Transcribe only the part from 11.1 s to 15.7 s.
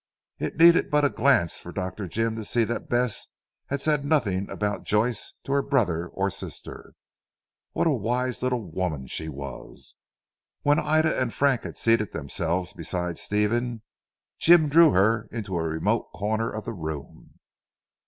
and Frank had seated themselves beside Stephen, Jim drew her into a